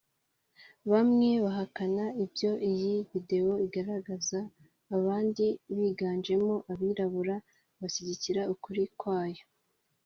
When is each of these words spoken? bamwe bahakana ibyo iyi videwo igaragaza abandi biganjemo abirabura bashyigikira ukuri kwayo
bamwe 0.91 1.29
bahakana 1.45 2.03
ibyo 2.23 2.51
iyi 2.69 2.93
videwo 3.11 3.53
igaragaza 3.65 4.39
abandi 4.97 5.45
biganjemo 5.77 6.53
abirabura 6.71 7.35
bashyigikira 7.79 8.41
ukuri 8.55 8.83
kwayo 8.99 9.45